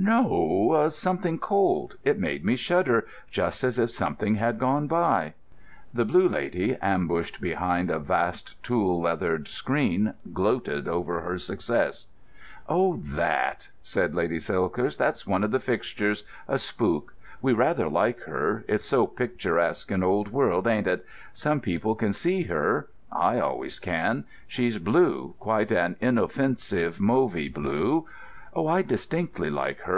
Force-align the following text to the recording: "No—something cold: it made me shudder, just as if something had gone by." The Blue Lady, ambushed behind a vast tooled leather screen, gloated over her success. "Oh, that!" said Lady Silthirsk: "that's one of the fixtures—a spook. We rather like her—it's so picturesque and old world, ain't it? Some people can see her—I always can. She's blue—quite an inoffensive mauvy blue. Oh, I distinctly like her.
"No—something 0.00 1.40
cold: 1.40 1.96
it 2.04 2.20
made 2.20 2.44
me 2.44 2.54
shudder, 2.54 3.04
just 3.32 3.64
as 3.64 3.80
if 3.80 3.90
something 3.90 4.36
had 4.36 4.60
gone 4.60 4.86
by." 4.86 5.34
The 5.92 6.04
Blue 6.04 6.28
Lady, 6.28 6.76
ambushed 6.80 7.40
behind 7.40 7.90
a 7.90 7.98
vast 7.98 8.62
tooled 8.62 9.02
leather 9.02 9.44
screen, 9.46 10.14
gloated 10.32 10.86
over 10.86 11.20
her 11.22 11.36
success. 11.36 12.06
"Oh, 12.68 12.98
that!" 13.02 13.70
said 13.82 14.14
Lady 14.14 14.36
Silthirsk: 14.38 14.96
"that's 14.96 15.26
one 15.26 15.42
of 15.42 15.50
the 15.50 15.58
fixtures—a 15.60 16.58
spook. 16.60 17.12
We 17.42 17.52
rather 17.52 17.88
like 17.88 18.20
her—it's 18.20 18.84
so 18.84 19.06
picturesque 19.08 19.90
and 19.90 20.04
old 20.04 20.28
world, 20.28 20.68
ain't 20.68 20.86
it? 20.86 21.04
Some 21.32 21.60
people 21.60 21.96
can 21.96 22.12
see 22.12 22.42
her—I 22.44 23.40
always 23.40 23.80
can. 23.80 24.24
She's 24.46 24.78
blue—quite 24.78 25.72
an 25.72 25.96
inoffensive 26.00 27.00
mauvy 27.00 27.48
blue. 27.48 28.06
Oh, 28.54 28.66
I 28.66 28.80
distinctly 28.82 29.50
like 29.50 29.80
her. 29.80 29.96